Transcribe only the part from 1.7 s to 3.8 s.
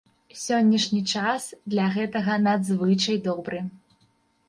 для гэтага надзвычай добры.